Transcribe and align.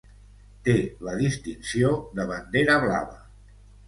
Té 0.67 0.73
la 1.07 1.11
distinció 1.19 1.91
de 2.21 2.25
Bandera 2.31 2.79
blava. 2.85 3.21